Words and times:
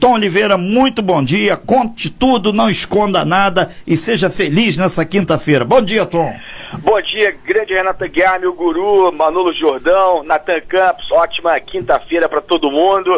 Tom 0.00 0.14
Oliveira, 0.14 0.56
muito 0.56 1.02
bom 1.02 1.22
dia. 1.22 1.58
Conte 1.58 2.08
tudo, 2.08 2.54
não 2.54 2.70
esconda 2.70 3.22
nada 3.22 3.70
e 3.86 3.98
seja 3.98 4.30
feliz 4.30 4.74
nessa 4.78 5.04
quinta-feira. 5.04 5.62
Bom 5.62 5.82
dia, 5.82 6.06
Tom. 6.06 6.34
Bom 6.78 7.00
dia, 7.02 7.36
grande 7.44 7.74
Renata 7.74 8.06
Guiar, 8.06 8.40
meu 8.40 8.54
guru, 8.54 9.12
Manolo 9.12 9.52
Jordão, 9.52 10.22
Natan 10.22 10.62
Campos. 10.62 11.12
Ótima 11.12 11.60
quinta-feira 11.60 12.30
para 12.30 12.40
todo 12.40 12.70
mundo. 12.70 13.14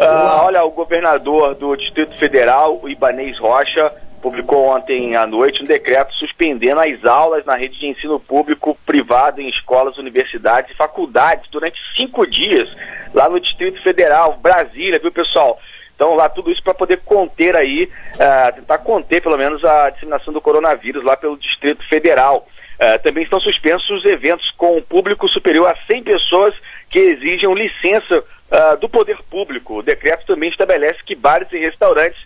Uh, 0.00 0.44
olha, 0.44 0.64
o 0.64 0.70
governador 0.70 1.54
do 1.54 1.76
Distrito 1.76 2.16
Federal, 2.16 2.80
o 2.82 2.88
Ibanês 2.88 3.38
Rocha, 3.38 3.92
publicou 4.22 4.68
ontem 4.68 5.14
à 5.14 5.26
noite 5.26 5.62
um 5.62 5.66
decreto 5.66 6.14
suspendendo 6.14 6.80
as 6.80 7.04
aulas 7.04 7.44
na 7.44 7.54
rede 7.54 7.78
de 7.78 7.86
ensino 7.86 8.18
público 8.18 8.74
privado 8.86 9.42
em 9.42 9.48
escolas, 9.48 9.98
universidades 9.98 10.72
e 10.72 10.74
faculdades 10.74 11.50
durante 11.50 11.78
cinco 11.94 12.26
dias 12.26 12.74
lá 13.12 13.28
no 13.28 13.38
Distrito 13.38 13.80
Federal, 13.82 14.38
Brasília, 14.42 14.98
viu 14.98 15.12
pessoal? 15.12 15.60
Então 15.94 16.14
lá 16.14 16.28
tudo 16.28 16.50
isso 16.50 16.62
para 16.62 16.74
poder 16.74 16.98
conter 17.04 17.54
aí, 17.54 17.88
uh, 18.14 18.54
tentar 18.54 18.78
conter 18.78 19.22
pelo 19.22 19.38
menos 19.38 19.64
a 19.64 19.90
disseminação 19.90 20.32
do 20.32 20.40
coronavírus 20.40 21.04
lá 21.04 21.16
pelo 21.16 21.36
Distrito 21.36 21.86
Federal. 21.88 22.48
Uh, 22.74 23.00
também 23.02 23.22
estão 23.22 23.38
suspensos 23.38 23.88
os 23.90 24.04
eventos 24.04 24.50
com 24.52 24.82
público 24.82 25.28
superior 25.28 25.68
a 25.68 25.76
100 25.86 26.02
pessoas 26.02 26.54
que 26.90 26.98
exijam 26.98 27.54
licença 27.54 28.18
uh, 28.18 28.76
do 28.78 28.88
poder 28.88 29.18
público. 29.30 29.78
O 29.78 29.82
decreto 29.82 30.26
também 30.26 30.50
estabelece 30.50 30.98
que 31.04 31.14
bares 31.14 31.52
e 31.52 31.58
restaurantes 31.58 32.20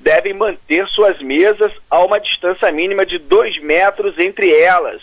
devem 0.00 0.34
manter 0.34 0.88
suas 0.88 1.20
mesas 1.22 1.72
a 1.88 2.00
uma 2.00 2.18
distância 2.18 2.70
mínima 2.72 3.06
de 3.06 3.18
dois 3.18 3.58
metros 3.58 4.18
entre 4.18 4.52
elas. 4.52 5.00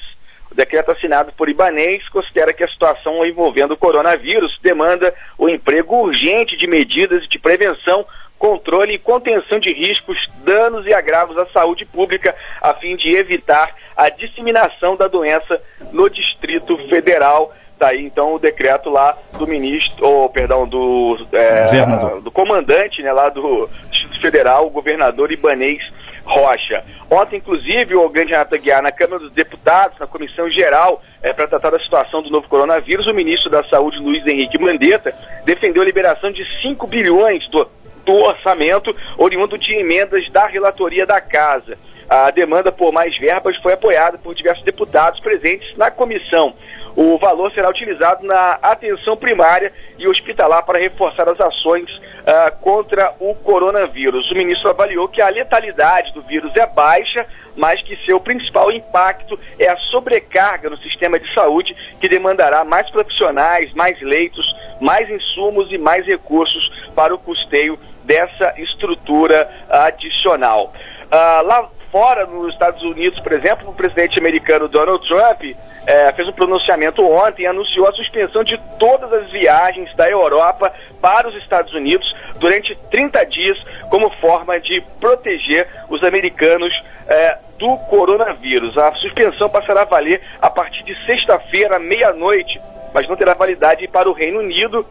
O 0.52 0.56
decreto 0.56 0.92
assinado 0.92 1.32
por 1.34 1.48
Ibanês 1.48 2.10
considera 2.10 2.54
que 2.54 2.64
a 2.64 2.68
situação 2.68 3.24
envolvendo 3.26 3.72
o 3.72 3.78
coronavírus 3.78 4.60
demanda 4.62 5.14
o 5.38 5.48
emprego 5.48 5.96
urgente 5.96 6.58
de 6.58 6.66
medidas 6.66 7.28
de 7.28 7.38
prevenção, 7.38 8.06
controle 8.40 8.94
e 8.94 8.98
contenção 8.98 9.60
de 9.60 9.72
riscos, 9.72 10.30
danos 10.46 10.88
e 10.88 10.94
agravos 10.94 11.38
à 11.38 11.46
saúde 11.48 11.86
pública, 11.86 12.34
a 12.62 12.74
fim 12.74 12.96
de 12.96 13.14
evitar 13.14 13.76
a 13.96 14.10
disseminação 14.10 14.96
da 14.96 15.08
doença 15.10 15.62
no 15.92 16.10
Distrito 16.10 16.78
Federal. 16.88 17.54
Daí 17.78 18.04
então 18.04 18.34
o 18.34 18.40
decreto 18.40 18.90
lá 18.90 19.18
do 19.38 19.46
ministro, 19.46 20.06
ou 20.06 20.30
perdão, 20.30 20.68
do, 20.68 21.18
é, 21.32 22.20
do 22.22 22.32
comandante 22.32 23.02
né, 23.04 23.12
lá 23.12 23.30
do 23.30 23.70
Distrito 23.92 24.20
Federal, 24.22 24.68
o 24.68 24.70
governador 24.70 25.32
Ibanês 25.32 25.84
Rocha. 26.24 26.84
Ontem, 27.10 27.38
inclusive, 27.38 27.96
o 27.96 28.08
grande 28.08 28.32
Renato 28.32 28.54
Aguiar, 28.54 28.84
na 28.84 28.92
Câmara 28.92 29.20
dos 29.20 29.32
Deputados, 29.32 29.98
na 29.98 30.06
Comissão 30.06 30.50
Geral, 30.50 31.02
é, 31.24 31.34
para 31.34 31.48
tratar 31.48 31.72
da 31.72 31.80
situação 31.80 32.22
do 32.22 32.30
novo 32.30 32.48
coronavírus, 32.48 33.08
o 33.08 33.14
ministro 33.14 33.50
da 33.50 33.64
Saúde, 33.64 33.98
Luiz 33.98 34.26
Henrique 34.28 34.60
Mandetta, 34.60 35.14
defendeu 35.44 35.82
a 35.82 35.86
liberação 35.86 36.32
de 36.32 36.46
5 36.62 36.86
bilhões 36.86 37.48
do, 37.48 37.68
do 38.10 38.16
orçamento 38.16 38.96
oriundo 39.20 39.56
de 39.56 39.76
emendas 39.76 40.28
da 40.30 40.48
relatoria 40.48 41.06
da 41.06 41.22
Casa. 41.22 41.78
A 42.10 42.32
demanda 42.32 42.72
por 42.72 42.92
mais 42.92 43.16
verbas 43.20 43.56
foi 43.58 43.74
apoiada 43.74 44.18
por 44.18 44.34
diversos 44.34 44.66
deputados 44.66 45.20
presentes 45.20 45.78
na 45.78 45.92
comissão. 45.92 46.56
O 46.96 47.20
valor 47.20 47.52
será 47.52 47.70
utilizado 47.70 48.26
na 48.26 48.58
atenção 48.64 49.16
primária 49.16 49.72
e 50.00 50.08
hospitalar 50.08 50.66
para 50.66 50.80
reforçar 50.80 51.30
as 51.30 51.40
ações 51.40 51.88
uh, 51.98 52.60
contra 52.62 53.14
o 53.20 53.36
coronavírus. 53.36 54.32
O 54.32 54.36
ministro 54.36 54.72
avaliou 54.72 55.08
que 55.08 55.22
a 55.22 55.30
letalidade 55.30 56.12
do 56.14 56.24
vírus 56.24 56.56
é 56.56 56.66
baixa, 56.66 57.28
mas 57.56 57.82
que 57.84 57.96
seu 58.06 58.20
principal 58.20 58.72
impacto 58.72 59.40
é 59.60 59.68
a 59.68 59.78
sobrecarga 59.78 60.68
no 60.68 60.78
sistema 60.78 61.20
de 61.20 61.32
saúde, 61.32 61.76
que 62.02 62.10
demandará 62.10 62.64
mais 62.64 62.90
profissionais, 62.90 63.72
mais 63.74 64.02
leitos, 64.02 64.56
mais 64.82 65.08
insumos 65.12 65.72
e 65.72 65.78
mais 65.78 66.08
recursos 66.08 66.72
para 66.96 67.14
o 67.14 67.20
custeio 67.20 67.78
dessa 68.10 68.56
estrutura 68.58 69.48
adicional. 69.70 70.74
Uh, 71.06 71.46
lá 71.46 71.70
fora, 71.92 72.26
nos 72.26 72.52
Estados 72.52 72.82
Unidos, 72.82 73.20
por 73.20 73.32
exemplo, 73.32 73.70
o 73.70 73.74
presidente 73.74 74.18
americano 74.18 74.68
Donald 74.68 75.08
Trump 75.08 75.44
é, 75.86 76.12
fez 76.14 76.28
um 76.28 76.32
pronunciamento 76.32 77.06
ontem 77.06 77.44
e 77.44 77.48
anunciou 77.48 77.88
a 77.88 77.92
suspensão 77.92 78.44
de 78.44 78.60
todas 78.80 79.14
as 79.14 79.30
viagens 79.30 79.94
da 79.96 80.10
Europa 80.10 80.74
para 81.00 81.28
os 81.28 81.36
Estados 81.36 81.74
Unidos 81.74 82.16
durante 82.38 82.76
30 82.90 83.24
dias, 83.26 83.64
como 83.92 84.10
forma 84.10 84.60
de 84.60 84.82
proteger 85.00 85.68
os 85.88 86.04
americanos 86.04 86.84
é, 87.08 87.38
do 87.60 87.78
coronavírus. 87.90 88.76
A 88.76 88.92
suspensão 88.96 89.50
passará 89.50 89.82
a 89.82 89.86
valer 89.86 90.20
a 90.42 90.50
partir 90.50 90.84
de 90.84 90.96
sexta-feira, 91.06 91.78
meia-noite, 91.78 92.60
mas 92.92 93.08
não 93.08 93.16
terá 93.16 93.36
validade 93.36 93.88
para 93.88 94.10
o 94.10 94.14
Reino 94.14 94.40
Unido 94.40 94.86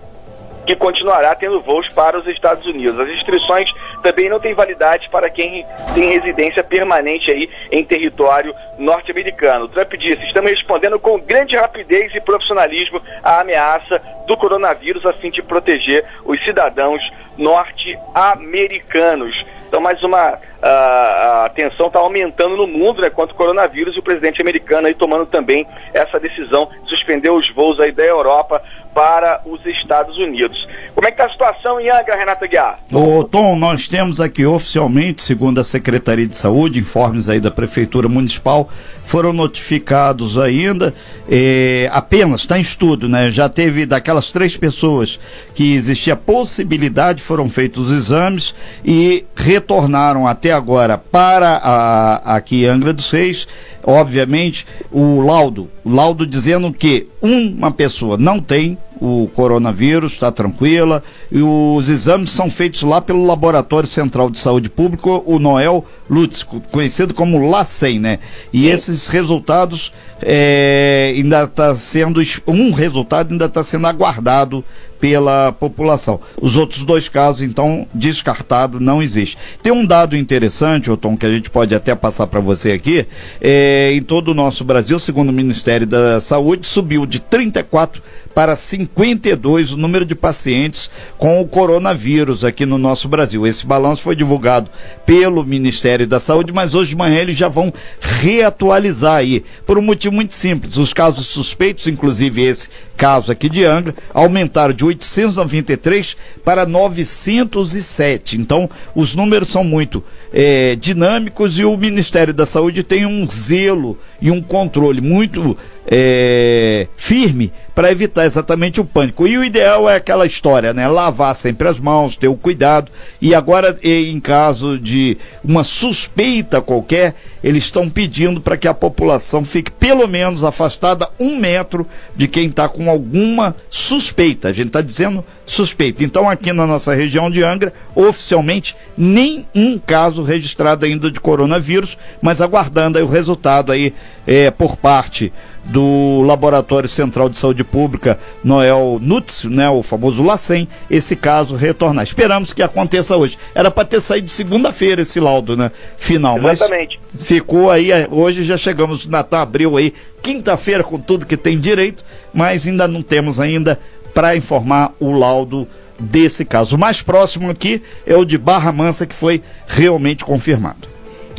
que 0.68 0.76
continuará 0.76 1.34
tendo 1.34 1.62
voos 1.62 1.88
para 1.88 2.18
os 2.18 2.26
Estados 2.26 2.66
Unidos. 2.66 3.00
As 3.00 3.08
restrições 3.08 3.72
também 4.02 4.28
não 4.28 4.38
têm 4.38 4.52
validade 4.52 5.08
para 5.08 5.30
quem 5.30 5.64
tem 5.94 6.10
residência 6.10 6.62
permanente 6.62 7.30
aí 7.30 7.48
em 7.72 7.82
território 7.82 8.54
norte-americano. 8.76 9.66
Trump 9.68 9.94
disse: 9.94 10.26
estamos 10.26 10.50
respondendo 10.50 11.00
com 11.00 11.18
grande 11.18 11.56
rapidez 11.56 12.14
e 12.14 12.20
profissionalismo 12.20 13.00
à 13.22 13.40
ameaça 13.40 13.98
do 14.26 14.36
coronavírus 14.36 15.06
a 15.06 15.14
fim 15.14 15.30
de 15.30 15.40
proteger 15.40 16.04
os 16.22 16.38
cidadãos 16.44 17.00
norte-americanos. 17.38 19.46
Então, 19.66 19.80
mais 19.80 20.02
uma 20.02 20.38
a, 20.62 21.44
a 21.44 21.48
tensão 21.50 21.86
está 21.86 21.98
aumentando 21.98 22.56
no 22.56 22.66
mundo 22.66 23.00
né, 23.00 23.10
quanto 23.10 23.30
ao 23.30 23.36
coronavírus 23.36 23.96
e 23.96 23.98
o 23.98 24.02
presidente 24.02 24.40
americano 24.40 24.86
aí 24.86 24.94
tomando 24.94 25.26
também 25.26 25.66
essa 25.94 26.18
decisão 26.18 26.68
de 26.84 26.90
suspender 26.90 27.30
os 27.30 27.48
voos 27.50 27.78
aí 27.80 27.92
da 27.92 28.04
Europa 28.04 28.62
para 28.94 29.42
os 29.46 29.64
Estados 29.64 30.18
Unidos. 30.18 30.66
Como 30.94 31.06
é 31.06 31.12
que 31.12 31.22
está 31.22 31.26
a 31.26 31.30
situação 31.30 31.80
em 31.80 31.88
Angra, 31.88 32.16
Renata 32.16 32.46
Guiar? 32.46 32.80
Ô, 32.92 33.22
Tom, 33.22 33.54
nós 33.54 33.86
temos 33.86 34.20
aqui 34.20 34.44
oficialmente, 34.44 35.22
segundo 35.22 35.60
a 35.60 35.64
Secretaria 35.64 36.26
de 36.26 36.36
Saúde, 36.36 36.80
informes 36.80 37.28
aí 37.28 37.38
da 37.38 37.50
Prefeitura 37.50 38.08
Municipal, 38.08 38.68
foram 39.04 39.32
notificados 39.32 40.36
ainda, 40.36 40.92
eh, 41.30 41.88
apenas, 41.92 42.40
está 42.40 42.58
em 42.58 42.60
estudo, 42.60 43.08
né? 43.08 43.30
Já 43.30 43.48
teve 43.48 43.86
daquelas 43.86 44.32
três 44.32 44.56
pessoas 44.56 45.18
que 45.54 45.74
existia 45.74 46.16
possibilidade, 46.16 47.22
foram 47.22 47.48
feitos 47.48 47.90
os 47.90 47.92
exames 47.92 48.54
e 48.84 49.24
retornaram 49.34 50.26
até 50.26 50.47
agora 50.50 50.98
para 50.98 51.56
a, 51.56 52.36
aqui 52.36 52.66
Angra 52.66 52.92
dos 52.92 53.10
Reis 53.10 53.46
obviamente, 53.88 54.66
o 54.92 55.20
laudo, 55.20 55.70
o 55.82 55.90
laudo 55.90 56.26
dizendo 56.26 56.70
que 56.72 57.08
uma 57.22 57.70
pessoa 57.70 58.18
não 58.18 58.38
tem 58.38 58.76
o 59.00 59.28
coronavírus, 59.34 60.12
está 60.12 60.30
tranquila, 60.30 61.02
e 61.30 61.40
os 61.42 61.88
exames 61.88 62.30
são 62.30 62.50
feitos 62.50 62.82
lá 62.82 63.00
pelo 63.00 63.26
Laboratório 63.26 63.88
Central 63.88 64.30
de 64.30 64.38
Saúde 64.38 64.68
Pública, 64.68 65.08
o 65.08 65.38
Noel 65.38 65.84
Lutz, 66.08 66.42
conhecido 66.42 67.14
como 67.14 67.48
LACEN, 67.48 67.98
né? 67.98 68.18
E 68.52 68.62
Sim. 68.62 68.68
esses 68.70 69.08
resultados 69.08 69.92
é, 70.22 71.12
ainda 71.14 71.44
está 71.44 71.74
sendo, 71.74 72.20
um 72.46 72.72
resultado 72.72 73.32
ainda 73.32 73.44
está 73.44 73.62
sendo 73.62 73.86
aguardado 73.86 74.64
pela 75.00 75.52
população. 75.52 76.20
Os 76.40 76.56
outros 76.56 76.84
dois 76.84 77.08
casos, 77.08 77.42
então, 77.42 77.86
descartado, 77.94 78.80
não 78.80 79.02
existe. 79.02 79.38
Tem 79.62 79.72
um 79.72 79.86
dado 79.86 80.16
interessante, 80.16 80.94
Tom, 80.96 81.16
que 81.16 81.26
a 81.26 81.30
gente 81.30 81.50
pode 81.50 81.74
até 81.74 81.94
passar 81.94 82.26
para 82.26 82.40
você 82.40 82.72
aqui. 82.72 83.06
É, 83.40 83.92
em 83.92 84.02
todo 84.02 84.28
o 84.28 84.34
nosso 84.34 84.64
Brasil, 84.64 84.98
segundo 84.98 85.28
o 85.28 85.32
Ministério 85.32 85.86
da 85.86 86.20
Saúde, 86.20 86.66
subiu 86.66 87.06
de 87.06 87.20
34 87.20 88.02
para 88.34 88.56
52 88.94 89.72
o 89.72 89.76
número 89.76 90.04
de 90.04 90.14
pacientes 90.14 90.90
com 91.16 91.40
o 91.40 91.46
coronavírus 91.46 92.44
aqui 92.44 92.66
no 92.66 92.78
nosso 92.78 93.08
Brasil. 93.08 93.46
Esse 93.46 93.66
balanço 93.66 94.02
foi 94.02 94.16
divulgado 94.16 94.70
pelo 95.06 95.44
Ministério 95.44 96.06
da 96.06 96.18
Saúde, 96.18 96.52
mas 96.52 96.74
hoje 96.74 96.90
de 96.90 96.96
manhã 96.96 97.20
eles 97.20 97.36
já 97.36 97.48
vão 97.48 97.72
reatualizar 98.00 99.16
aí, 99.16 99.44
por 99.66 99.78
um 99.78 99.82
motivo 99.82 100.14
muito 100.14 100.34
simples. 100.34 100.76
Os 100.76 100.92
casos 100.92 101.26
suspeitos, 101.26 101.86
inclusive 101.86 102.42
esse 102.42 102.68
caso 102.96 103.30
aqui 103.30 103.48
de 103.48 103.64
Angra, 103.64 103.94
aumentaram 104.12 104.74
de 104.74 104.84
893 104.84 106.16
para 106.44 106.66
907. 106.66 108.40
Então, 108.40 108.68
os 108.94 109.14
números 109.14 109.48
são 109.48 109.62
muito 109.62 110.02
é, 110.32 110.74
dinâmicos 110.76 111.58
e 111.58 111.64
o 111.64 111.76
Ministério 111.76 112.34
da 112.34 112.46
Saúde 112.46 112.82
tem 112.82 113.06
um 113.06 113.28
zelo 113.28 113.98
e 114.20 114.30
um 114.30 114.42
controle 114.42 115.00
muito 115.00 115.56
é, 115.90 116.86
firme 116.96 117.50
para 117.74 117.90
evitar 117.90 118.26
exatamente 118.26 118.80
o 118.80 118.84
pânico. 118.84 119.26
E 119.26 119.38
o 119.38 119.44
ideal 119.44 119.88
é 119.88 119.96
aquela 119.96 120.26
história, 120.26 120.74
né? 120.74 120.86
Lavar 120.88 121.34
sempre 121.34 121.68
as 121.68 121.78
mãos, 121.78 122.16
ter 122.16 122.26
o 122.26 122.34
cuidado. 122.34 122.90
E 123.22 123.34
agora, 123.34 123.78
em 123.82 124.18
caso 124.18 124.78
de 124.78 125.16
uma 125.44 125.62
suspeita 125.62 126.60
qualquer, 126.60 127.14
eles 127.42 127.64
estão 127.64 127.88
pedindo 127.88 128.40
para 128.40 128.56
que 128.56 128.66
a 128.66 128.74
população 128.74 129.44
fique 129.44 129.70
pelo 129.70 130.08
menos 130.08 130.42
afastada 130.42 131.08
um 131.20 131.38
metro 131.38 131.86
de 132.16 132.26
quem 132.26 132.48
está 132.48 132.68
com 132.68 132.90
alguma 132.90 133.54
suspeita. 133.70 134.48
A 134.48 134.52
gente 134.52 134.66
está 134.66 134.82
dizendo 134.82 135.24
suspeita. 135.46 136.02
Então, 136.02 136.28
aqui 136.28 136.52
na 136.52 136.66
nossa 136.66 136.94
região 136.94 137.30
de 137.30 137.44
Angra, 137.44 137.72
oficialmente, 137.94 138.76
nem 138.96 139.46
um 139.54 139.78
caso 139.78 140.22
registrado 140.22 140.84
ainda 140.84 141.12
de 141.12 141.20
coronavírus, 141.20 141.96
mas 142.20 142.40
aguardando 142.40 142.98
o 142.98 143.08
resultado 143.08 143.70
aí 143.70 143.94
é, 144.26 144.50
por 144.50 144.76
parte 144.76 145.32
do 145.68 146.22
Laboratório 146.22 146.88
Central 146.88 147.28
de 147.28 147.36
Saúde 147.36 147.62
Pública, 147.62 148.18
Noel 148.42 148.98
Nutz, 149.00 149.44
né, 149.44 149.68
o 149.68 149.82
famoso 149.82 150.22
LACEN, 150.22 150.66
esse 150.90 151.14
caso 151.14 151.54
retornar. 151.54 152.04
Esperamos 152.04 152.52
que 152.52 152.62
aconteça 152.62 153.16
hoje. 153.16 153.38
Era 153.54 153.70
para 153.70 153.84
ter 153.84 154.00
saído 154.00 154.28
segunda-feira 154.28 155.02
esse 155.02 155.20
laudo, 155.20 155.56
né, 155.56 155.70
final, 155.96 156.38
Exatamente. 156.38 156.98
mas 157.12 157.22
ficou 157.22 157.70
aí, 157.70 157.92
é, 157.92 158.08
hoje 158.10 158.42
já 158.42 158.56
chegamos, 158.56 159.06
Natal 159.06 159.42
abriu 159.42 159.76
aí, 159.76 159.92
quinta-feira 160.22 160.82
com 160.82 160.98
tudo 160.98 161.26
que 161.26 161.36
tem 161.36 161.60
direito, 161.60 162.04
mas 162.32 162.66
ainda 162.66 162.88
não 162.88 163.02
temos 163.02 163.38
ainda 163.38 163.78
para 164.14 164.36
informar 164.36 164.94
o 164.98 165.12
laudo 165.12 165.68
desse 165.98 166.44
caso. 166.44 166.76
O 166.76 166.78
mais 166.78 167.02
próximo 167.02 167.50
aqui 167.50 167.82
é 168.06 168.16
o 168.16 168.24
de 168.24 168.38
Barra 168.38 168.72
Mansa, 168.72 169.06
que 169.06 169.14
foi 169.14 169.42
realmente 169.66 170.24
confirmado. 170.24 170.88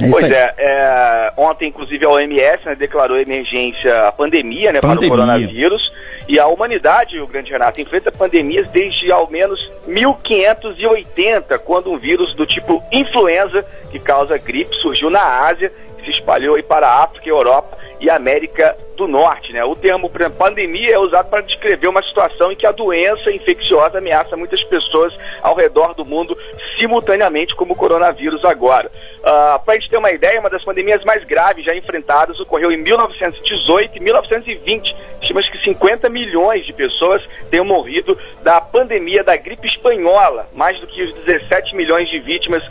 É 0.02 0.10
pois 0.10 0.26
é, 0.26 0.54
é, 0.58 1.34
ontem 1.36 1.70
inclusive 1.70 2.06
a 2.06 2.10
OMS 2.10 2.66
né, 2.66 2.76
declarou 2.76 3.20
emergência, 3.20 4.08
a 4.08 4.12
pandemia, 4.12 4.72
né, 4.72 4.82
pandemia, 4.82 4.98
para 4.98 5.06
o 5.06 5.10
coronavírus, 5.10 5.94
e 6.28 6.40
a 6.40 6.48
humanidade, 6.48 7.20
o 7.20 7.28
grande 7.28 7.52
Renato, 7.52 7.82
enfrenta 7.82 8.12
pandemias 8.12 8.68
desde 8.68 9.12
ao 9.12 9.30
menos 9.30 9.72
1580, 9.88 11.58
quando 11.60 11.92
um 11.92 11.98
vírus 11.98 12.34
do 12.34 12.46
tipo 12.46 12.84
influenza, 12.92 13.66
que 13.92 14.00
causa 14.00 14.38
gripe, 14.38 14.76
surgiu 14.76 15.10
na 15.10 15.22
Ásia 15.22 15.72
se 16.12 16.20
espalhou 16.20 16.56
aí 16.56 16.64
para 16.64 16.88
a 16.88 17.04
África 17.04 17.30
Europa 17.30 17.78
e 18.00 18.10
América 18.10 18.76
do 18.96 19.08
Norte. 19.08 19.54
Né? 19.54 19.64
O 19.64 19.76
termo 19.76 20.10
exemplo, 20.16 20.38
pandemia 20.38 20.94
é 20.94 21.00
usado 21.00 21.30
para 21.30 21.42
descrever 21.42 21.88
uma 21.88 22.04
situação 22.04 22.52
em 22.52 22.56
que 22.56 22.66
a 22.66 22.72
doença 22.72 23.32
infecciosa 23.32 23.98
ameaça 23.98 24.36
muitas 24.36 24.64
pessoas 24.64 25.14
ao 25.42 25.56
redor 25.56 25.94
do 25.94 26.06
mundo 26.06 26.38
simultaneamente, 26.78 27.56
como 27.56 27.74
o 27.74 27.76
coronavírus 27.76 28.44
agora. 28.44 28.92
Uh, 29.20 29.64
para 29.64 29.74
a 29.74 29.76
gente 29.76 29.90
ter 29.90 29.98
uma 29.98 30.12
ideia, 30.12 30.40
uma 30.40 30.50
das 30.50 30.64
pandemias 30.64 31.04
mais 31.04 31.24
graves 31.24 31.66
já 31.66 31.76
enfrentadas 31.76 32.40
ocorreu 32.40 32.72
em 32.72 32.78
1918 32.78 33.98
e 33.98 34.00
1920. 34.00 34.96
Estima 35.22 35.42
que 35.44 35.64
50 35.64 36.10
milhões 36.10 36.66
de 36.66 36.74
pessoas 36.74 37.22
tenham 37.50 37.66
morrido 37.66 38.18
da 38.44 38.62
pandemia 38.62 39.24
da 39.24 39.36
gripe 39.36 39.68
espanhola, 39.68 40.48
mais 40.54 40.80
do 40.80 40.88
que 40.88 41.02
os 41.02 41.14
17 41.26 41.76
milhões 41.76 42.10
de 42.10 42.20
vítimas 42.20 42.64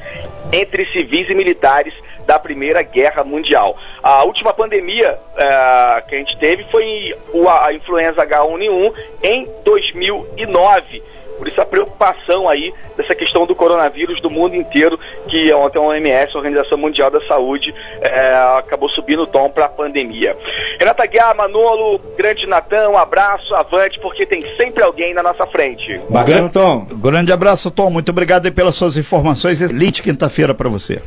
entre 0.52 0.86
civis 0.86 1.28
e 1.28 1.34
militares 1.34 1.94
da 2.28 2.38
Primeira 2.38 2.82
Guerra 2.82 3.24
Mundial. 3.24 3.74
A 4.02 4.22
última 4.22 4.52
pandemia 4.52 5.18
uh, 5.32 6.06
que 6.06 6.14
a 6.14 6.18
gente 6.18 6.36
teve 6.36 6.62
foi 6.64 7.16
a 7.48 7.72
influenza 7.72 8.24
H1N1 8.26 8.92
em 9.22 9.48
2009. 9.64 11.02
Por 11.38 11.48
isso 11.48 11.60
a 11.60 11.64
preocupação 11.64 12.48
aí 12.48 12.74
dessa 12.96 13.14
questão 13.14 13.46
do 13.46 13.54
coronavírus 13.54 14.20
do 14.20 14.28
mundo 14.28 14.56
inteiro, 14.56 14.98
que 15.28 15.52
ontem 15.52 15.78
a 15.78 15.82
OMS, 15.82 16.34
a 16.34 16.36
Organização 16.36 16.76
Mundial 16.76 17.10
da 17.10 17.20
Saúde, 17.26 17.72
é, 18.00 18.34
acabou 18.58 18.88
subindo 18.88 19.22
o 19.22 19.26
tom 19.26 19.48
para 19.48 19.66
a 19.66 19.68
pandemia. 19.68 20.36
Renata 20.78 21.06
Guiar, 21.06 21.36
Manolo, 21.36 22.00
grande 22.16 22.44
Natan, 22.46 22.90
um 22.90 22.98
abraço, 22.98 23.54
avante, 23.54 24.00
porque 24.00 24.26
tem 24.26 24.44
sempre 24.56 24.82
alguém 24.82 25.14
na 25.14 25.22
nossa 25.22 25.46
frente. 25.46 26.00
Bacana, 26.10 26.48
Tom. 26.48 26.84
Grande 26.94 27.32
abraço, 27.32 27.70
Tom. 27.70 27.88
Muito 27.88 28.10
obrigado 28.10 28.50
pelas 28.52 28.74
suas 28.74 28.96
informações. 28.96 29.60
Excelente 29.60 30.02
quinta-feira 30.02 30.52
para 30.52 30.68
você. 30.68 31.00